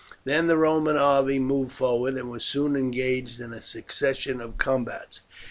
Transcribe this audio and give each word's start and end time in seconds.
Then 0.23 0.47
the 0.47 0.57
Roman 0.57 0.97
army 0.97 1.37
moved 1.37 1.71
forward, 1.73 2.15
and 2.15 2.31
was 2.31 2.43
soon 2.43 2.75
engaged 2.75 3.39
in 3.39 3.53
a 3.53 3.61
succession 3.61 4.41
of 4.41 4.57
combats. 4.57 5.21